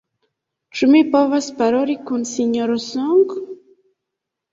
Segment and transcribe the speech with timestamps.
[0.77, 3.37] Ĉu mi povas paroli kun Sinjoro Song?